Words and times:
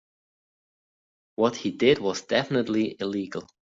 What 1.35 1.55
he 1.57 1.69
did 1.69 1.99
was 1.99 2.23
definitively 2.23 2.97
illegal. 2.99 3.45